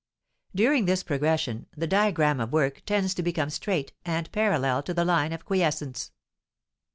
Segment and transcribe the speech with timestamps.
[0.55, 5.05] During this progression the diagram of work tends to become straight, and parallel to the
[5.05, 6.11] line of quiescence.